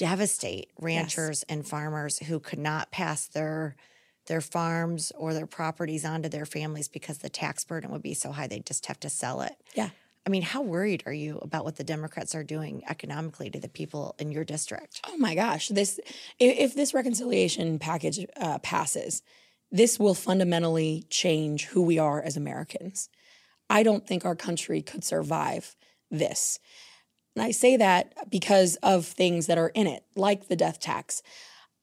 [0.00, 3.76] devastate ranchers and farmers who could not pass their
[4.28, 8.32] their farms or their properties onto their families because the tax burden would be so
[8.32, 9.56] high they'd just have to sell it.
[9.74, 9.90] yeah.
[10.26, 13.70] I mean, how worried are you about what the Democrats are doing economically to the
[13.70, 15.00] people in your district?
[15.08, 15.98] Oh my gosh, this
[16.38, 19.22] if, if this reconciliation package uh, passes,
[19.70, 23.08] this will fundamentally change who we are as Americans.
[23.68, 25.76] I don't think our country could survive
[26.10, 26.58] this.
[27.36, 31.22] And I say that because of things that are in it, like the death tax.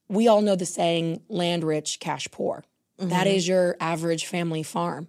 [0.09, 2.63] We all know the saying land rich, cash poor.
[2.97, 3.35] That mm-hmm.
[3.35, 5.07] is your average family farm.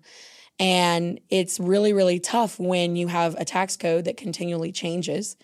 [0.58, 5.36] And it's really, really tough when you have a tax code that continually changes.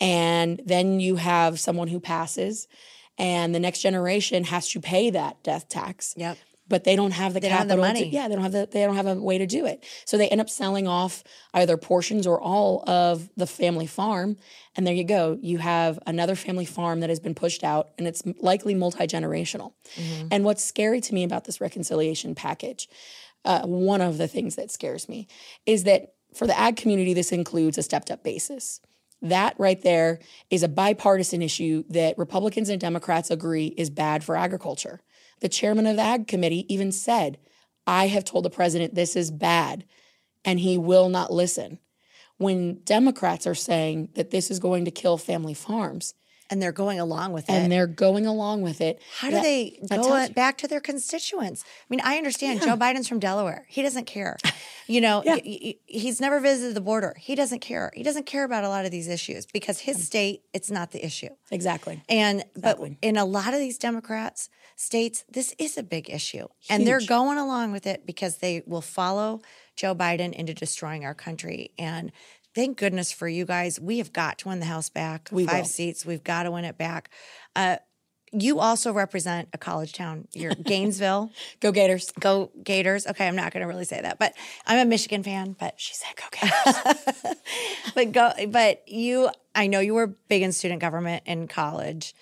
[0.00, 2.66] And then you have someone who passes,
[3.18, 6.38] and the next generation has to pay that death tax Yep.
[6.72, 7.86] But they don't have the They don't have the capital.
[7.86, 8.04] money.
[8.04, 9.84] To, yeah, they don't have the they don't have a way to do it.
[10.06, 14.38] So they end up selling off either portions or all of the family farm,
[14.74, 15.38] and there you go.
[15.42, 19.74] You have another family farm that has been pushed out, and it's likely multi generational.
[19.96, 20.28] Mm-hmm.
[20.30, 22.88] And what's scary to me about this reconciliation package,
[23.44, 25.28] uh, one of the things that scares me,
[25.66, 28.80] is that for the ag community, this includes a stepped up basis.
[29.20, 34.36] That right there is a bipartisan issue that Republicans and Democrats agree is bad for
[34.36, 35.02] agriculture.
[35.42, 37.36] The chairman of the Ag Committee even said,
[37.84, 39.84] I have told the president this is bad,
[40.44, 41.80] and he will not listen.
[42.38, 46.14] When Democrats are saying that this is going to kill family farms
[46.48, 47.52] And they're going along with it.
[47.52, 51.64] and they're going along with it, How do that- they go back to their constituents?
[51.66, 53.66] I mean, I understand Joe Biden's from Delaware.
[53.68, 54.36] He doesn't care.
[54.88, 55.36] You know, Yeah.
[55.86, 57.14] he's never visited the border.
[57.18, 57.92] He doesn't care.
[57.94, 61.02] He doesn't care about a lot of these issues because his state, it's not the
[61.06, 61.28] issue.
[61.52, 62.02] Exactly.
[62.08, 62.98] And Exactly.
[63.00, 66.46] but in a lot of these Democrats states, this is a big issue.
[66.68, 69.40] And they're going along with it because they will follow
[69.76, 71.72] Joe Biden into destroying our country.
[71.78, 72.12] And
[72.54, 73.80] thank goodness for you guys.
[73.80, 75.28] We have got to win the House back.
[75.32, 75.64] We Five will.
[75.64, 76.04] seats.
[76.04, 77.10] We've got to win it back.
[77.56, 77.76] Uh,
[78.34, 80.26] you also represent a college town.
[80.32, 81.30] You're Gainesville.
[81.60, 82.10] Go Gators.
[82.18, 83.06] Go Gators.
[83.06, 84.34] Okay, I'm not going to really say that, but
[84.66, 85.54] I'm a Michigan fan.
[85.58, 87.34] But She said go Gators.
[87.94, 92.14] but go but you i know you were big in student government in college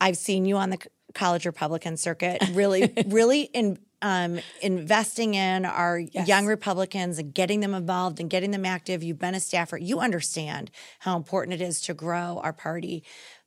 [0.00, 0.78] i've seen you on the
[1.14, 7.72] college republican circuit really really in um, investing in our young republicans and getting them
[7.72, 10.70] involved and getting them active you've been a staffer you understand
[11.00, 13.04] how important it is to grow our party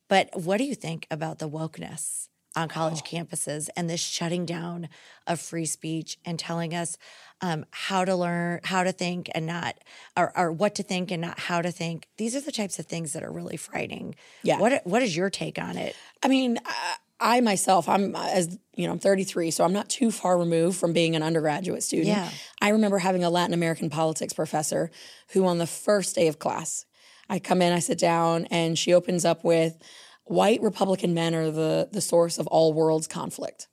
[0.07, 4.87] but what do you think about the wokeness on college campuses and this shutting down
[5.27, 6.97] of free speech and telling us
[7.41, 9.75] um, how to learn, how to think, and not,
[10.15, 12.07] or, or what to think and not how to think.
[12.17, 14.15] These are the types of things that are really frightening.
[14.41, 14.59] Yeah.
[14.59, 15.95] What What is your take on it?
[16.23, 19.89] I mean, I- I myself, I'm uh, as you know, I'm 33, so I'm not
[19.89, 22.09] too far removed from being an undergraduate student.
[22.09, 22.29] Yeah.
[22.61, 24.91] I remember having a Latin American politics professor
[25.29, 26.85] who, on the first day of class,
[27.29, 29.77] I come in, I sit down, and she opens up with,
[30.25, 33.67] "White Republican men are the the source of all world's conflict."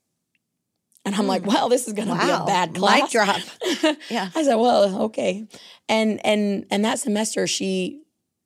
[1.05, 1.27] And I'm hmm.
[1.27, 3.01] like, well, this is going to be a bad class.
[3.01, 3.41] Mic drop.
[4.09, 4.29] Yeah.
[4.33, 5.45] I said, well, okay.
[5.89, 8.03] And and and that semester she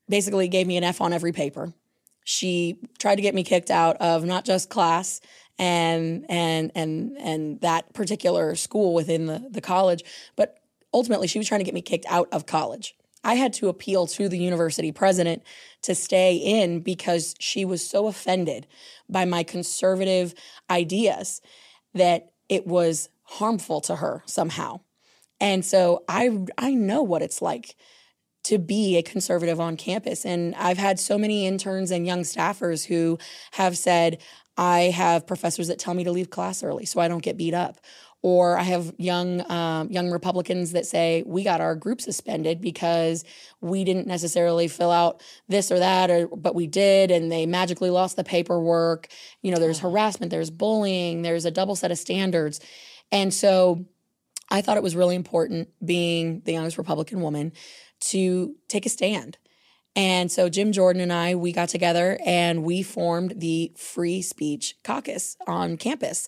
[0.10, 1.74] basically gave me an F on every paper.
[2.28, 5.22] She tried to get me kicked out of not just class
[5.58, 10.04] and and and and that particular school within the, the college,
[10.36, 10.60] but
[10.94, 12.96] ultimately she was trying to get me kicked out of college.
[13.24, 15.42] I had to appeal to the university president
[15.84, 18.68] to stay in because she was so offended
[19.10, 20.34] by my conservative
[20.70, 21.40] ideas
[21.94, 24.82] that it was harmful to her somehow.
[25.40, 27.78] And so I I know what it's like
[28.48, 32.86] to be a conservative on campus and I've had so many interns and young staffers
[32.86, 33.18] who
[33.52, 34.20] have said
[34.58, 37.54] I have professors that tell me to leave class early so I don't get beat
[37.54, 37.80] up.
[38.24, 43.24] Or I have young um, young Republicans that say we got our group suspended because
[43.62, 47.92] we didn't necessarily fill out this or that, or but we did, and they magically
[47.92, 49.08] lost the paperwork.
[49.44, 52.60] You know, there's harassment, there's bullying, there's a double set of standards,
[53.12, 53.86] and so
[54.50, 57.54] I thought it was really important, being the youngest Republican woman,
[58.02, 59.38] to take a stand.
[59.96, 64.76] And so Jim Jordan and I, we got together and we formed the Free Speech
[64.84, 66.28] Caucus on campus.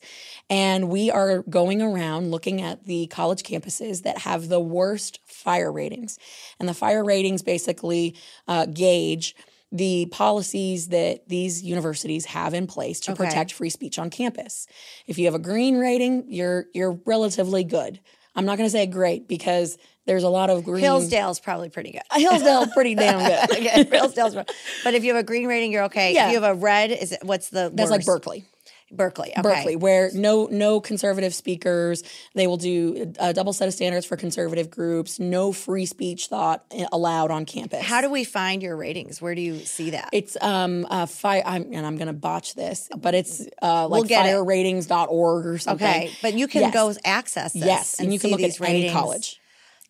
[0.49, 5.71] And we are going around looking at the college campuses that have the worst fire
[5.71, 6.17] ratings.
[6.59, 8.15] And the fire ratings basically
[8.47, 9.35] uh, gauge
[9.71, 13.23] the policies that these universities have in place to Okay.
[13.23, 14.65] protect free speech on campus.
[15.05, 17.99] If you have a green rating, you're you're relatively good.
[18.35, 19.77] I'm not going to say great because
[20.09, 20.81] there's a lot of green.
[20.81, 22.01] Hillsdale's probably pretty good.
[22.11, 23.51] Hillsdale's pretty damn good.
[23.57, 24.33] okay, Hillsdale's,
[24.83, 26.15] but if you have a green rating, you're okay.
[26.15, 26.25] Yeah.
[26.29, 28.05] If you have a red, is it what's the That's like?
[28.05, 28.43] Berkeley.
[28.91, 29.29] Berkeley.
[29.33, 29.41] Okay.
[29.43, 32.01] Berkeley, where no no conservative speakers.
[32.33, 35.19] They will do a double set of standards for conservative groups.
[35.19, 37.83] No free speech thought allowed on campus.
[37.85, 39.21] How do we find your ratings?
[39.21, 40.09] Where do you see that?
[40.11, 44.19] It's um uh fi- I'm and I'm gonna botch this, but it's uh like We'll
[44.19, 45.87] fireratings.org or something.
[45.87, 46.73] okay, but you can Yes.
[46.73, 47.63] go access this.
[47.63, 48.93] Yes, and, you can look at any ratings.
[48.93, 49.39] college.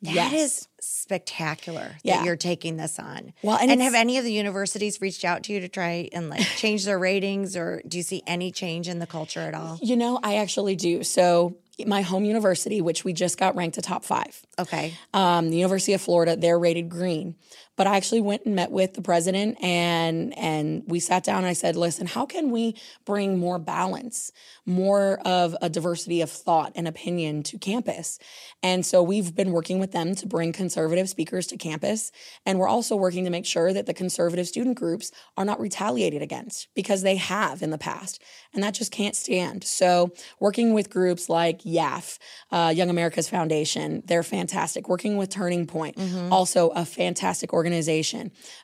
[0.01, 0.33] That yes.
[0.33, 2.17] is spectacular Yeah.
[2.17, 3.33] that you're taking this on.
[3.43, 6.29] Well, and and have any of the universities reached out to you to try and
[6.29, 9.77] like change their ratings, or do you see any change in the culture at all?
[9.81, 11.03] You know, I actually do.
[11.03, 15.57] So my home university, which we just got ranked a top five, Okay, um, the
[15.57, 17.35] University of Florida, they're rated green.
[17.79, 21.45] But I actually went and met with the president and and we sat down and
[21.45, 24.33] I said, listen, how can we bring more balance,
[24.65, 28.19] more of a diversity of thought and opinion to campus?
[28.61, 32.11] And so we've been working with them to bring conservative speakers to campus.
[32.45, 36.21] And we're also working to make sure that the conservative student groups are not retaliated
[36.21, 38.21] against because they have in the past.
[38.53, 39.63] And that just can't stand.
[39.63, 40.11] So
[40.41, 42.19] working with groups like YAF,
[42.51, 44.89] uh, Young America's Foundation, they're fantastic.
[44.89, 45.97] Working with Turning Point,
[46.29, 47.68] also a fantastic organization.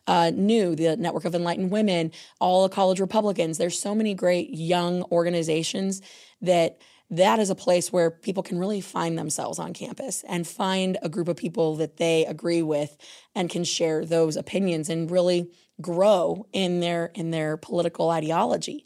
[0.07, 3.57] Uh, New, the Network of Enlightened Women, all the college Republicans.
[3.57, 6.01] There's so many great young organizations
[6.41, 10.97] that that is a place where people can really find themselves on campus and find
[11.01, 12.97] a group of people that they agree with
[13.35, 18.85] and can share those opinions and really grow in their in their political ideology.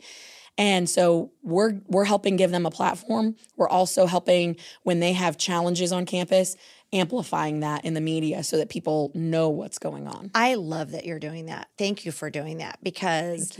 [0.57, 3.37] And so we're we're helping give them a platform.
[3.55, 6.57] We're also helping when they have challenges on campus,
[6.91, 10.31] amplifying that in the media so that people know what's going on.
[10.33, 11.69] I love that you're doing that.
[11.77, 13.57] Thank you for doing that because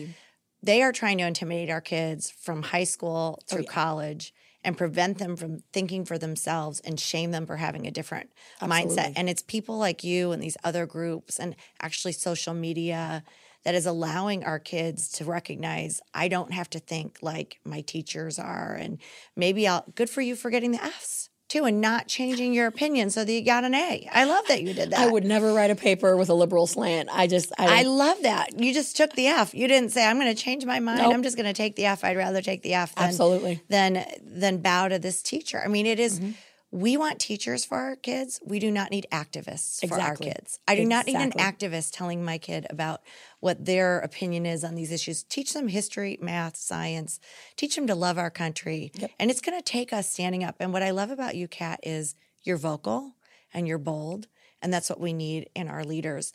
[0.63, 5.19] they are trying to intimidate our kids from high school oh, through college and prevent
[5.19, 9.13] them from thinking for themselves and shame them for having a different mindset.
[9.15, 13.23] And it's people like you and these other groups and actually social media
[13.63, 18.39] that is allowing our kids to recognize I don't have to think like my teachers
[18.39, 18.99] are and
[19.35, 23.09] maybe I'll good for you for getting the Fs too and not changing your opinion
[23.09, 24.07] so that you got an A.
[24.11, 24.99] I love that you did that.
[24.99, 27.09] I would never write a paper with a liberal slant.
[27.11, 28.59] I just I, I love that.
[28.59, 29.53] You just took the F.
[29.53, 30.99] You didn't say, I'm going to change my mind.
[30.99, 31.13] Nope.
[31.13, 32.03] I'm just going to take the F.
[32.03, 33.61] I'd rather take the F than, Absolutely.
[33.67, 35.61] than, than bow to this teacher.
[35.63, 36.31] I mean, it is- Mm-hmm.
[36.71, 38.39] We want teachers for our kids.
[38.45, 40.59] We do not need activists for our kids.
[40.67, 43.01] I do not need an activist telling my kid about
[43.39, 45.23] what their opinion is on these issues.
[45.23, 47.19] Teach them history, math, science.
[47.55, 48.91] Teach them to love our country.
[49.19, 50.57] And it's going to take us standing up.
[50.59, 53.15] And what I love about you, Kat, is you're vocal
[53.51, 54.27] and you're bold.
[54.61, 56.33] And that's what we need in our leaders.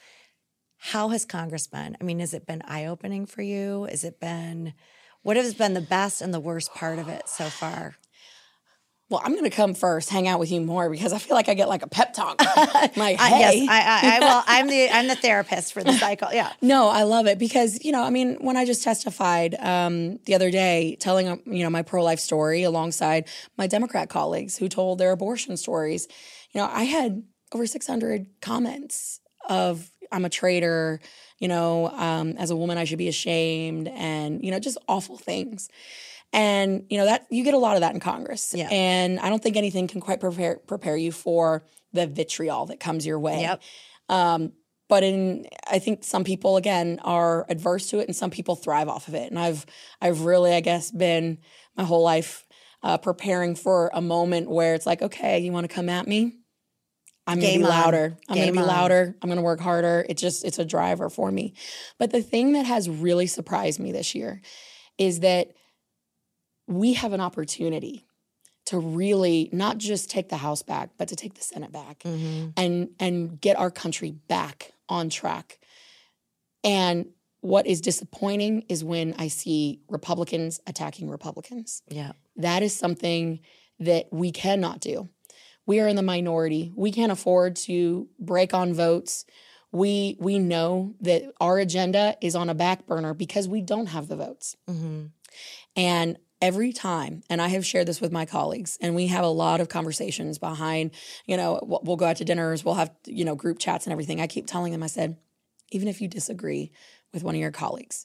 [0.79, 1.97] How has Congress been?
[2.01, 3.85] I mean, has it been eye opening for you?
[3.85, 4.75] Has it been,
[5.23, 7.97] what has been the best and the worst part of it so far?
[9.11, 11.49] Well, I'm going to come first, hang out with you more because I feel like
[11.49, 12.40] I get like a pep talk.
[12.97, 13.61] like, I, hey.
[13.61, 16.29] yes, I, I, I well, I'm the I'm the therapist for the cycle.
[16.33, 16.53] Yeah.
[16.62, 20.35] No, I love it because you know, I mean, when I just testified um, the
[20.35, 24.69] other day, telling um, you know my pro life story alongside my Democrat colleagues who
[24.69, 26.09] told their abortion stories,
[26.53, 31.01] you know, I had over 600 comments of I'm a traitor,
[31.38, 35.19] you know, um, as a woman I should be ashamed, and you know, just awful
[35.19, 35.69] things.
[36.35, 38.68] And you know that you get a lot of that in Congress, Yeah.
[38.70, 43.07] and I don't think anything can quite prepare prepare you for the vitriol that comes
[43.07, 43.42] your way.
[43.42, 43.62] Yep.
[44.09, 44.53] Um,
[44.88, 48.88] but in I think some people again are adverse to it, and some people thrive
[48.88, 49.31] off of it.
[49.31, 49.64] And I've
[50.01, 51.38] I've really I guess been
[51.77, 52.44] my whole life
[52.83, 56.37] uh, preparing for a moment where it's like, okay, you want to come at me?
[57.29, 57.70] I'm gonna Game be on.
[57.70, 58.18] louder.
[58.29, 58.77] I'm Game gonna be on.
[58.77, 59.16] louder.
[59.23, 60.05] I'm gonna work harder.
[60.09, 61.55] It's just it's a driver for me.
[61.99, 64.42] But the thing that has really surprised me this year
[64.99, 65.53] is that
[66.66, 68.07] we have an opportunity
[68.66, 72.50] to really not just take the House back, but to take the Senate back Mm-hmm.
[72.57, 75.59] and and get our country back on track.
[76.62, 77.07] And
[77.40, 81.83] what is disappointing is when I see Republicans attacking Republicans.
[81.88, 82.12] Yeah.
[82.37, 83.40] That is something
[83.81, 85.11] that we cannot do.
[85.66, 86.72] We are in the minority.
[86.74, 89.27] We can't afford to break on votes.
[89.72, 94.09] We we know that our agenda is on a back burner because we don't have
[94.09, 94.57] the votes.
[94.68, 95.07] Mm-hmm.
[95.77, 99.28] And every time, and I have shared this with my colleagues, and we have a
[99.28, 100.90] lot of conversations behind,
[101.24, 104.20] you know, we'll go out to dinners, we'll have, you know, group chats and everything.
[104.20, 105.16] I keep telling them, I said,
[105.70, 106.70] even if you disagree
[107.14, 108.04] with one of your colleagues,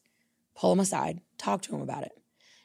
[0.56, 2.14] pull them aside, talk to them about it.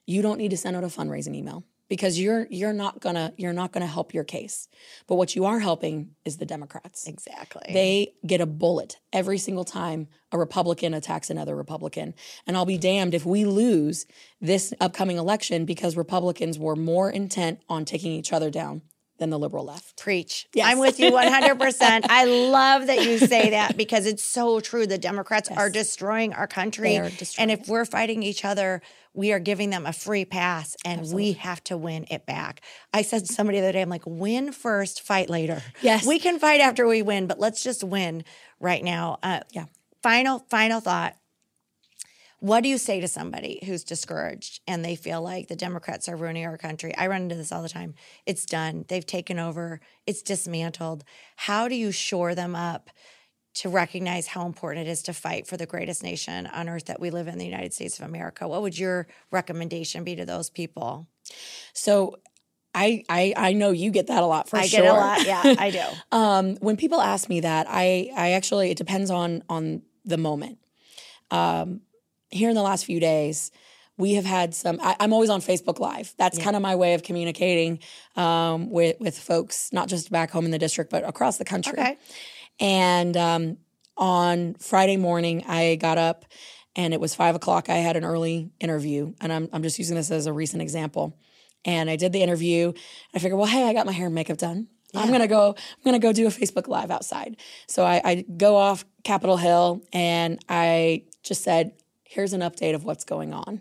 [0.06, 3.52] You don't need to send out a fundraising email because you're you're not gonna you're
[3.52, 4.68] not gonna help your case.
[5.06, 7.06] But what you are helping is the Democrats.
[7.06, 7.72] Exactly.
[7.72, 12.14] They get a bullet every single time a Republican attacks another Republican.
[12.46, 14.06] And I'll be damned if we lose
[14.40, 18.82] this upcoming election because Republicans were more intent on taking each other down
[19.18, 19.96] than the liberal left.
[19.96, 20.48] Preach.
[20.54, 20.66] Yes.
[20.66, 22.06] I'm with you 100%.
[22.08, 24.86] I love that you say that because it's so true.
[24.86, 26.98] The Democrats are destroying our country.
[26.98, 28.82] Are and destroying if we're fighting each other,
[29.14, 32.60] we are giving them a free pass and we have to win it back.
[32.92, 35.62] I said to somebody the other day, I'm like, win first, fight later.
[35.80, 36.04] Yes.
[36.04, 38.24] We can fight after we win, but let's just win
[38.60, 39.18] right now.
[39.22, 39.66] Uh, Yeah.
[40.02, 41.16] Final, final thought.
[42.40, 46.16] What do you say to somebody who's discouraged and they feel like the Democrats are
[46.16, 46.94] ruining our country?
[46.94, 47.94] I run into this all the time.
[48.26, 48.84] It's done.
[48.88, 49.80] They've taken over.
[50.06, 51.04] It's dismantled.
[51.36, 52.90] How do you shore them up
[53.54, 57.00] to recognize how important it is to fight for the greatest nation on earth that
[57.00, 58.46] we live in, the United States of America?
[58.48, 61.06] What would your recommendation be to those people?
[61.72, 62.16] So
[62.74, 64.80] I I, I know you get that a lot for I sure.
[64.80, 65.26] I get a lot.
[65.26, 65.82] Yeah, I do.
[66.12, 70.58] Um, when people ask me that, I I actually it depends on on the moment.
[71.30, 71.80] Um,
[72.30, 73.50] here in the last few days,
[73.96, 74.78] we have had some.
[74.82, 76.14] I, I'm always on Facebook Live.
[76.18, 77.78] That's kind of my way of communicating
[78.16, 81.74] um, with with folks, not just back home in the district, but across the country.
[81.74, 81.96] Okay.
[82.60, 83.58] And um,
[83.96, 86.24] on Friday morning, I got up
[86.76, 87.68] and it was five o'clock.
[87.68, 91.16] I had an early interview, and I'm, I'm just using this as a recent example.
[91.64, 92.72] And I did the interview.
[93.14, 94.68] I figured, well, hey, I got my hair and makeup done.
[94.96, 95.56] I'm gonna go.
[95.56, 97.36] I'm gonna go do a Facebook Live outside.
[97.66, 101.72] So I, I go off Capitol Hill and I just said,
[102.04, 103.60] "Here's an update of what's going on."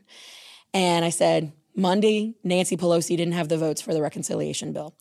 [0.75, 4.95] And I said, Monday, Nancy Pelosi didn't have the votes for the reconciliation bill.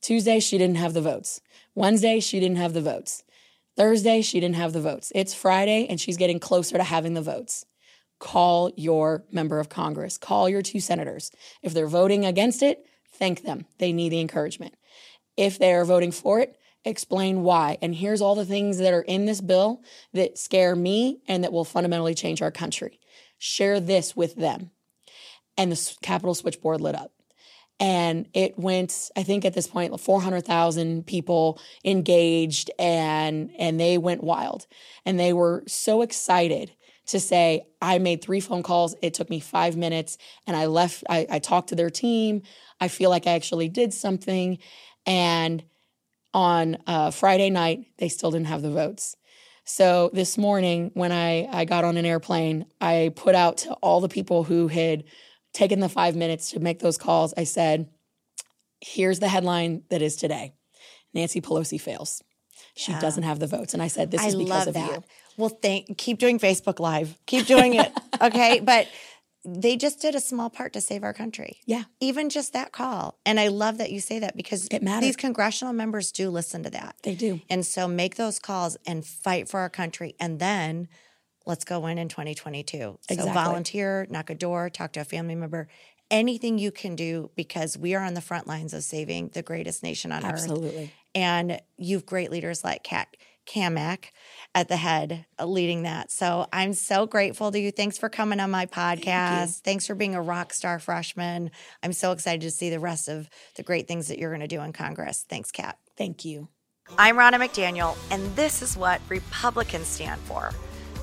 [0.00, 1.40] Tuesday, she didn't have the votes.
[1.74, 3.22] Wednesday, she didn't have the votes.
[3.76, 5.10] Thursday, she didn't have the votes.
[5.14, 7.66] It's Friday, and she's getting closer to having the votes.
[8.20, 11.30] Call your member of Congress, call your two senators.
[11.62, 13.66] If they're voting against it, thank them.
[13.78, 14.74] They need the encouragement.
[15.36, 17.78] If they are voting for it, explain why.
[17.82, 19.82] And here's all the things that are in this bill
[20.12, 23.00] that scare me and that will fundamentally change our country.
[23.38, 24.70] Share this with them.
[25.56, 27.13] And the Capitol switchboard lit up
[27.80, 34.22] and it went i think at this point 400000 people engaged and and they went
[34.22, 34.66] wild.
[35.04, 36.72] And they were so excited
[37.06, 38.94] to say i made three phone calls.
[39.02, 42.42] It took me five minutes and i left i, I talked to their team.
[42.80, 44.58] I feel like i actually did something.
[45.06, 45.64] And
[46.32, 49.16] on uh, friday night they still didn't have the votes.
[49.66, 54.00] So this morning when I, I got on an airplane i put out to all
[54.00, 55.04] the people who had
[55.54, 57.88] taken the five minutes to make those calls, I said,
[58.80, 60.52] here's the headline that is today.
[61.14, 62.22] Nancy Pelosi fails.
[62.76, 63.00] She Yeah.
[63.00, 63.72] doesn't have the votes.
[63.72, 64.90] And I said, this I is because love of that.
[64.90, 65.04] you.
[65.36, 67.16] Well, thank keep doing Facebook Live.
[67.26, 67.92] Keep doing it.
[68.20, 68.60] okay.
[68.60, 68.88] But
[69.44, 71.58] they just did a small part to save our country.
[71.66, 71.84] Yeah.
[72.00, 73.18] Even just that call.
[73.26, 75.04] And I love that you say that because It mattered.
[75.04, 76.96] these congressional members do listen to that.
[77.02, 77.40] They do.
[77.50, 80.14] And so make those calls and fight for our country.
[80.18, 80.88] And then
[81.46, 82.78] let's go in in 2022.
[82.78, 83.32] So Exactly.
[83.32, 85.68] volunteer, knock a door, talk to a family member,
[86.10, 89.82] anything you can do because we are on the front lines of saving the greatest
[89.82, 90.68] nation on Absolutely.
[90.68, 90.72] earth.
[90.74, 90.92] Absolutely.
[91.14, 93.16] And you've great leaders like Kat
[93.46, 94.06] Cammack
[94.54, 96.10] at the head uh, leading that.
[96.10, 97.70] So I'm so grateful to you.
[97.70, 99.04] Thanks for coming on my podcast.
[99.04, 101.50] Thank Thanks for being a rock star freshman.
[101.82, 104.46] I'm so excited to see the rest of the great things that you're going to
[104.46, 105.24] do in Congress.
[105.28, 105.78] Thanks, Kat.
[105.96, 106.48] Thank you.
[106.98, 110.50] I'm Ronna McDaniel, and this is what Republicans stand for.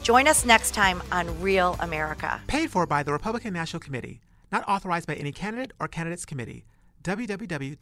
[0.04, 2.42] Join us next time on Real America.
[2.48, 4.22] Paid for by the Republican National Committee.
[4.52, 6.66] Not authorized by any candidate or candidates committee.
[7.04, 7.78] www.gop.com.